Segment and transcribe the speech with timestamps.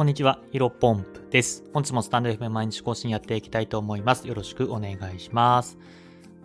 [0.00, 1.62] こんにちは、ヒロポンプです。
[1.74, 4.26] 本日もスタンド FM 毎日更新やっていきたいと思います。
[4.26, 5.76] よろしくお願いします。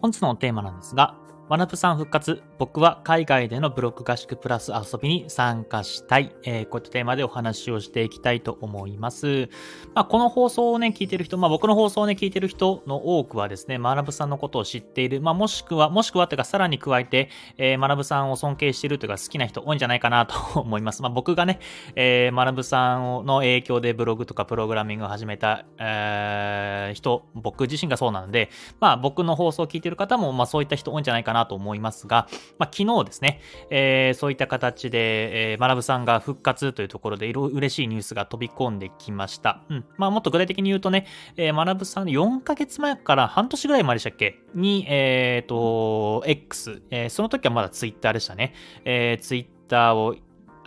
[0.02, 1.16] 本日のテーマなんですが、
[1.48, 2.42] ワナプさん復活。
[2.58, 6.36] 僕は海外でのブロック合宿プラス遊びに参加したい。
[6.44, 9.50] えー、こういったテーマでお話をしていきたいと思います。
[9.94, 15.22] まあ、この放送をね、聞いてる人、まあ、僕の放送をね、聞いてる人の多くはですね、マナブさんのことを知っている。
[15.22, 21.04] まあ、もしくは、もしくはというか、さらに加えて、えー、マナブさんを尊敬しているというか、好きな人多いんじゃないかなと思います。
[21.04, 21.60] まあ、僕がね、
[21.96, 28.50] えー、マナブさんの影響でブログとかプログラミングを始めた、えー、人、僕自身がそうなので、
[28.80, 39.62] まあ、僕の放送を聞いてる方も、まあ、そういった人多いんじゃないかななと思いますが、まあ、昨日ですね、えー、そういった形で、えー、学さんが復活というところで、いろいろ嬉しいニュースが飛び込んできました。
[39.70, 39.86] うん。
[39.98, 41.06] まあ、もっと具体的に言うとね、
[41.38, 44.40] えー、学さん4ヶ月前から半年ぐらい前でしたっけ？
[44.54, 48.54] に、えっ、ー、と、X、えー、その時はまだ Twitter でしたね。
[48.86, 50.16] えー、Twitter を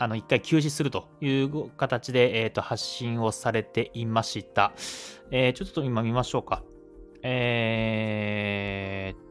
[0.00, 4.72] あの、一回休止するという形で、えっ、ー、と、発信をされていました。
[5.32, 6.62] えー、ちょっと今見ましょうか。
[7.22, 9.27] えー、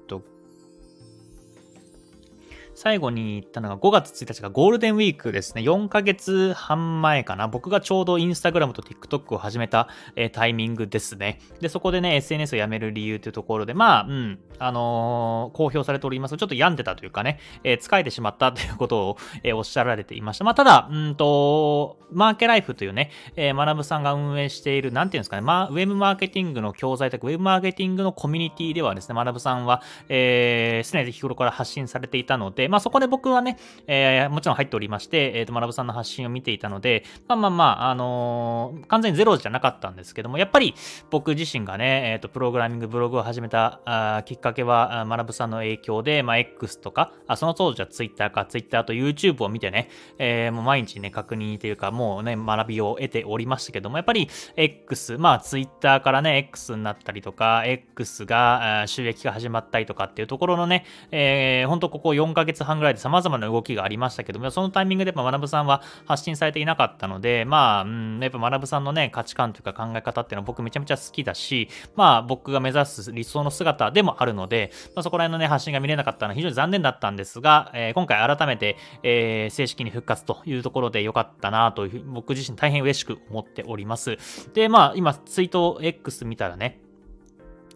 [2.77, 5.63] 最後に言ったのが5月1日がゴールデンウィークですね。
[5.63, 7.47] 4ヶ月半前かな。
[7.47, 11.39] 僕がちょうどインスタグラムと TikTok を始めた、えー、タイミングですね。
[11.59, 20.43] で、そこでね、SNS をやめる理由というところで、まあ、うん、あのー、公表されておりますちょっと病んでたというかね、えー、疲れてしまったということを、えー、おっしゃられていました。
[20.43, 40.73] まあ、ただ、うんと、マーケライフというね、えー、学さんが運営している、なんていうんですかね、まあ、ウェブマーケティングの教材とか、ウェブマーケティングのコミュニティではですね、学さんは、えー、常に日頃から発信されていたので、まあそこで僕はね、えー、もちろん入っておりまして、えっ、ー、と、学さんの発信を見ていたので、まあまあまあ、あのー、完全にゼロじゃなかったんですけども、やっぱり
[41.09, 84.17] 僕自身がね、えっ、と、プログラミングブログを始めたあきっかけは、学さんの影響で、まあ X とか、あその当時は Twitter か、Twitter と YouTube を見てね、えー、もう毎日ね、確認というか、もうね、学びを得ておりましたけども、やっぱり X、まあ Twitter からね、X になったりとか、X が収益が始まったりとかっていうところのね、えー、ほんとここ4ヶ月半ぐらいで様々な動きがありましたけども、そのタイミングでやっぱ学さんは発信されていなかったので、まあ、うん、やっぱ学さんのね、価値観というか考え方っていうのは僕めちゃめちゃ好きだし、まあ僕が目指す理想の姿でもあるので、まあ、そこら辺のね、発信が見れなかったのは非常に残念だったんですが、えー、今回改めて、えー、正式に復活というところで良かったなというふうに、僕自身大変嬉しく思っております。
[84.53, 86.79] で、まあ今、ツイート X 見たらね、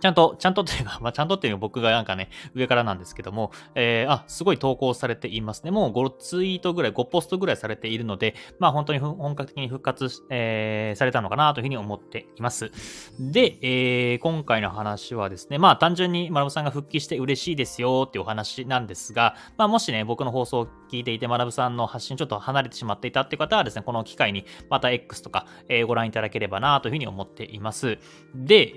[0.01, 5.71] ちゃんと、ちゃんとっていうか、 まあ、ちゃんとっていうのは僕がなんかね、上からなんですけども、えー、あ、すごい投稿されていますね。
[5.71, 12.71] もう5ツイートぐらい、5ポストぐらいされているので、まあ本当に本格的に復活、えー、されたのかなというふうに思っています。
[13.19, 27.99] で、えー、今回の話はですね、まあ単純に学さんが復帰して嬉しいですよっていうお話なんですが、まあもしね、僕の放送を聞いていて学さんの発信ちょっと離れてしまっていたっていう方はですね、この機会にまた X とか、えー、ご覧いただければなというふうに思っています。
[28.33, 28.73] で、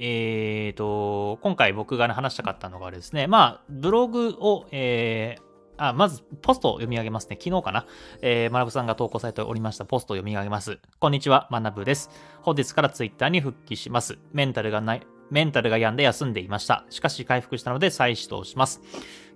[0.66, 5.42] えーと、今回僕が、ね、話したかったのがですね、まあ、ブログを、えー、
[5.76, 7.38] あ、まず、ポストを読み上げますね。
[7.40, 7.86] 昨日かな。
[8.22, 10.78] えー、まなぶさんが投稿されておりましたポストを読み上げます。
[10.98, 12.10] こんにちは、まなぶです。
[12.42, 14.18] 本日からツイッターに復帰します。
[14.32, 16.84] メンタルがない、メンタルが病んで休んでいました。
[16.90, 18.80] しかし回復したので再始動します。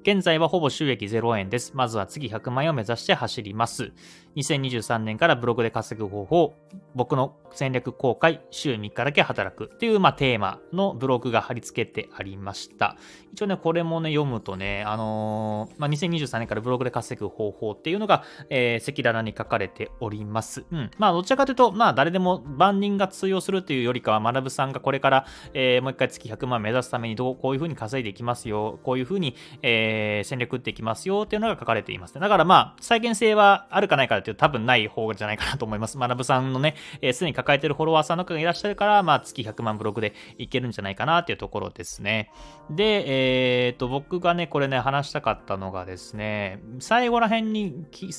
[0.03, 1.72] 現在はほぼ収益0円です。
[1.75, 3.93] まずは次100万円を目指して走ります。
[4.38, 6.54] 2023年からブログで稼ぐ方法、
[6.94, 12.97] 僕の戦略公開、週3日だけ働くっていう、まあ、テーマのブログが貼り付けてありました。
[13.32, 20.65] 一応ね、これもね、読むとね、あのー、まあ、2023年からブログで稼ぐ方法っていうのが、えー、赤裸々に書かれております。
[20.71, 20.91] うん。
[20.98, 32.15] まあ、どちらかというと、まあ、誰でも万人が通用するというよりかは、学さんがこれから、えー、もう一回月100万目指すためにどう、こういうふうに稼いでいきますよ、こういうふうに、えー、戦略打っていきますよっていうのが書かれています。
[32.15, 35.97] ねだからまあ、再現性はあるかないかでっていうと多分ない方じゃないかなと思います。
[35.99, 42.31] 学さんのね、す、えー、で、に抱えてるフォロワーさんの方がいらっしゃるから、まあ、月100万ブログでいけるんじゃないかなっていうところですね。
[42.71, 48.12] で、えっ、と、僕がね、これね、話したかったのがですね、最後ら辺に記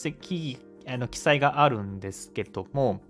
[0.88, 3.02] あの記載があるんですけども、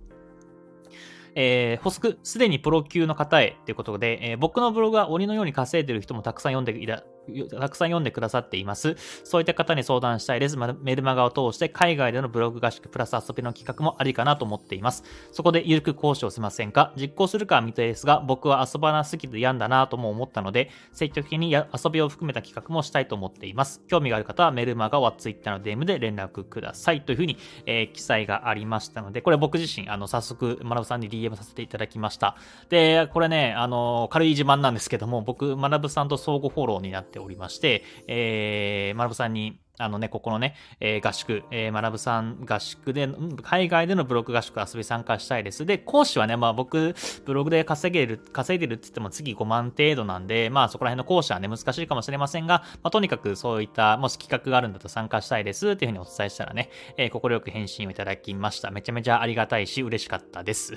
[1.35, 7.03] えー、ホスク、すでにプロ級の方へということで、えー、僕のブログは鬼のように稼いでる人もたくさん読んでいら
[7.49, 8.95] たくさん読んでくださっています。
[9.23, 10.57] そういった方に相談したいです。
[10.57, 15.03] メルマガを通して海外でのブログ合宿プラス遊びの企画もありかなと思っています。
[15.31, 16.93] そこでゆるく講師をしませんか？
[16.95, 23.81] 実行するかは未定ですが、僕は遊ばなすぎて病んだなとも思ったので、積極的に遊びを含めた企画もしたいと思っています。
[23.87, 32.35] 興味がある方はメルマガは Twitter の DM で連絡くださいというふうに、えー、記載がありましたので、これ僕自身、あの、早速、学さんに DM させていただきました。
[32.69, 43.07] で、これね、あの、軽い自慢なんですけども、僕、学さんと相互フォローになっておりまして、えー、学さんにあのね、ここのね、えー、合宿、えー、学さん合宿で、
[43.41, 45.65] 海外でのブログ合宿遊び参加したいです。
[45.65, 46.93] で、講師はね、まあ僕、
[47.25, 58.71] ブログで稼げる、稼いでるって言っても月5万程度なんで、まあそこら辺の講師はね、難しいかもしれませんが、まあとにかくそういった、もし企画があるんだと参加したいですっていうふうにお伝えしたらね、えー、快く返信をいただきました。
[58.71, 60.73] めちゃめちゃありがたいし、嬉しかったです。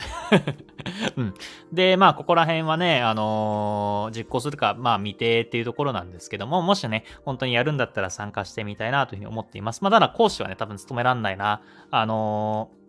[1.16, 1.34] うん。
[1.72, 9.82] で、まあここら辺はね、あのー、実行するか、まあ未定っていうところなんですけども、もしね、本当にやるんだったら参加してみたいなというふうに思っています。
[9.82, 11.62] まあ、ただ講師はね、多分務めらんないな。
[11.90, 12.82] あのー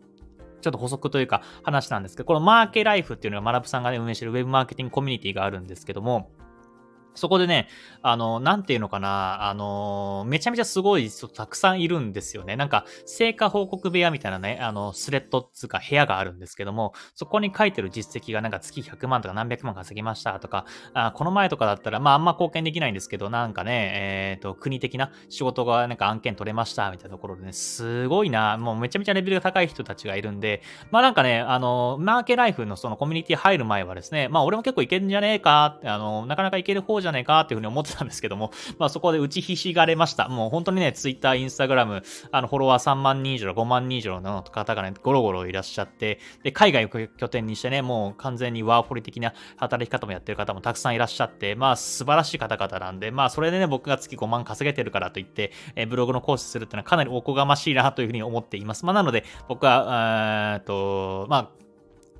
[0.63, 6.31] ちょっと補足というか話なんですけど、このマーケライフっていうのはマラブさんがね、運営してるウェブマーケティングコミュニティがあるんですけども、
[7.15, 7.67] そこでね、
[8.01, 12.55] あの、なんていうのかな、あの、めちゃめちゃすごい人たくさんいるんですよね。
[12.55, 30.61] なんか、成果報告部屋みたいなね、あの、スレッドっつうか部屋があるんですけども、そこに書いてる実績がなんか月100万とか何百万稼ぎましたとか、あこの前とかだったら、まああんま貢献できないんですけど、なんかね、えっ、ー、と、国的な仕事がなんか案件取れましたみたいなところでね、すごいな、もうめちゃめちゃレベルが高い人たちがいるんで、
[30.91, 40.27] まあなんかね、あの、マーケライフのそのコミュニティ入る前はですね、まあ俺も結構いけるんじゃねえか、あの、なかなかいける方じゃねえかっていうふうに思ってたんですけども、 まあそこで打ちひしがれました。
[40.27, 42.01] もう本当にね、ツイッター、インスタグラム、
[42.31, 58.85] あの、フォロワー3万人以上、5万人以上の方がね、ゴロゴロいらっしゃって、で、海外を拠点にしてね、もう完全にワーホリ的な働き方もやってる方もたくさんいらっしゃって、まあ素晴らしい方々なんで、まあそれでね、僕が月5万稼げてるからといって、えブログの講師するっていうのはかなりおこがましいなというふうに思っています。
[58.85, 61.62] まあなので、僕は、えっと、まあ、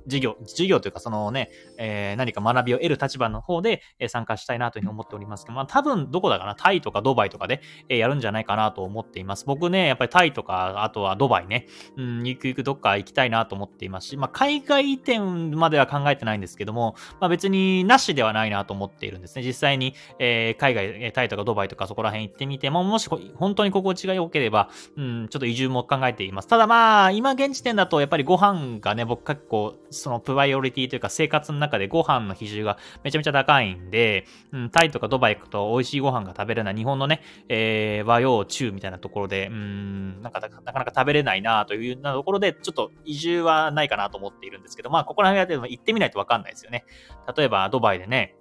[0.04, 9.44] 授業、授業というかそのね、えー、何か学びを得る立場の方で、え、参加したいなというふうに思っておりますけど、まあ多分どこだかな、タイとかドバイとかで、え、やるんじゃないかなと思っています。
[9.46, 11.66] 僕ね、やっぱりタイとか、あとはドバイね、
[11.96, 19.42] うん、ゆくゆくどっか行きたいなと思っていますし、まあ海外移転までは考えてないんですけども、まあ別になしではないなと思っているんですね。
[19.42, 26.48] 実際に、えー、海外、タイとかドバイとかそこら辺行ってみても、もし本当に心地が良ければ、うん、ちょっと移住も考えています。
[26.48, 46.84] ただまあ、今現時点だとやっぱりご飯がね、僕結構、そのプライオリティというか生活の中でご飯の比重がめちゃめちゃ高いんで、うん、タイとかドバイ行くと美味しいご飯が食べれない日本のね、えー、和洋中みたいなところで、うん、なんかなかなか食べれないなというようなところで、ちょっと移住はないかなと思っているんですけど、まあ、ここら辺はでも行ってみないとわかんないですよね。
[47.36, 48.36] 例えば、ドバイでね、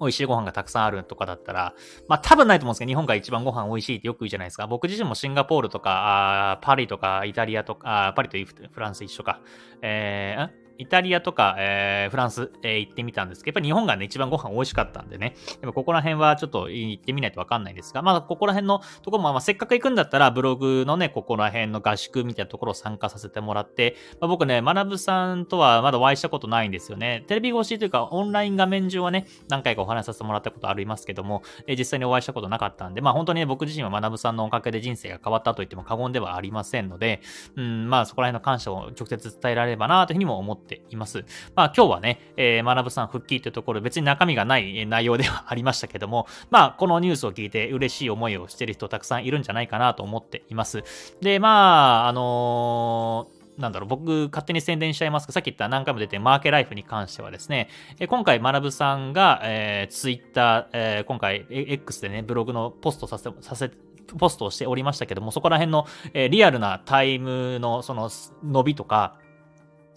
[0.00, 1.74] 美味しいご飯がたくさんあるとかだったら、
[2.08, 4.66] まあ多分ないと思うんですけど、日本が一番ご飯美味しいってよく言うじゃないですか。
[4.66, 8.38] 僕自身もシンガポールとか、あパリとかイタリアとか、パリと
[8.72, 9.40] フランス一緒か。
[9.82, 27.24] えー、イタリアとか、えー、フランス、えー、行ってみたんですけど、やっぱり日本がね、一番ご飯美味しかったんでね、やっぱここら辺はちょっと行ってみないとわかんないんですが、まあ、ここら辺のところも、まあ、せっかく行くんだったら、ブログのね、ここら辺の合宿みたいなところを参加させてもらって、まあ、僕ね、学さんとはまだお会いしたことないんですよね。
[27.26, 37.20] テレビ越しというか、オンライン画面上はね、何回かお話しさせてもらったことありますけども、えー、実際にお会いしたことなかったんで、まあ、本当にね、僕自身は学さんのおかげで人生が変わったと言っても過言ではありませんので、
[37.56, 41.24] うん、まあ、そこら辺の感謝を直接伝えられればなというふうにも思ってています。
[41.56, 50.84] まあ今日はね、えー、学さん復帰というところ、別に中身がない内容ではありましたけども、まあこのニュースを聞いて嬉しい思いをしてる人たくさんいるんじゃないかなと思っています。
[51.20, 57.68] で、まあ、あのーなんだろう、僕、勝手に宣伝しちゃいますけど、さっき言った何回も出てマーケライフに関してはですね、
[57.98, 63.70] え今回、学さんが、えー、ツイッター、えー、今回、X でね、ブログのポストさせ、させ、
[64.16, 68.10] ポストをしておりましたけども、そこら辺の、えー、リアルなタイムの、その、
[68.44, 69.18] 伸びとか、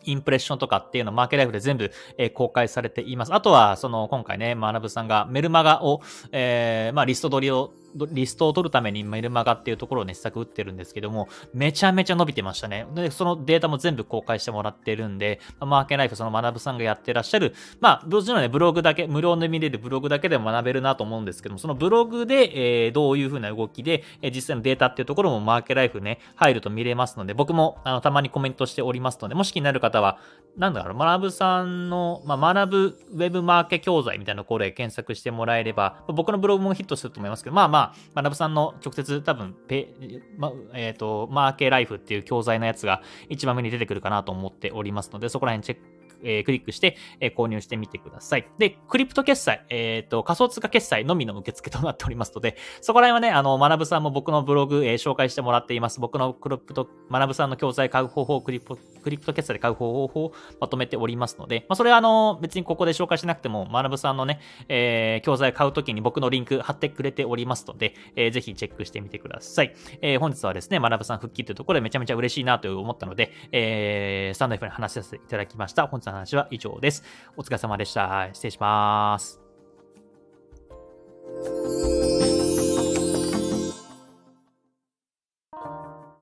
[0.04, 3.34] インプレッションとかっていうのをマーケライフで全部、えー、公開されています。
[3.34, 12.86] あとは、その、今回ね、学さんがメルマガを、えー、まあ、リスト取りをリストを取るためにメルマガっていうところをね、施策打ってるんですけども、めちゃめちゃ伸びてましたね。
[12.94, 30.20] で、そのデータも全部公開してもらってるんで、マーケライフ、その学さんがやってらっしゃる、まあ、もちろんね、ブログだけ、無料で見れるブログだけでも学べるなと思うんですけども、そのブログで、えー、どういう風な動きで、えー、実際のデータっていうところもマーケライフね、入ると見れますので、僕も、あの、たまにコメントしておりますので、もし気になる方は、
[30.58, 37.81] なんだろう、学さんの、まあ、学ぶウェブマーケ教材みたいなところで検索してもらえれば、僕のブログもヒットすると思いますけど、まあまあ、
[38.14, 39.94] ま学さんの直接多分ペ、
[40.38, 48.48] ま、えっ、ー、と、マーケーライフっていう教材のやつが一番目に出てくるかなと思っておりますので、そこら辺チェックえー、クリックして、えー、購入してみてください。
[48.58, 56.00] で、クリプト決済、えっ、ー、と、仮想通貨決済のみの受付となっておりますので、そこら辺はね、あの、学さんも僕のブログ、えー、紹介してもらっています。
[56.00, 64.40] 僕のクリプト、学さんの教材買う方法、クリプト、クリプト決済で買う方法をまとめておりますので、まあ、それはあの、別にここで紹介しなくても、学さんのね、
[64.70, 69.76] えー、教材買うときに僕のリンク貼ってくれておりますので、えー、ぜひチェックしてみてください。
[70.02, 75.88] えー、本日はですね、学さん復帰というところでめちゃめちゃ嬉しいなと思ったので、えー、スタンド F に話させていただきました。
[75.88, 77.04] 本日の話は以上です。
[77.38, 78.30] お疲れ様でした。
[78.34, 79.42] 失礼します。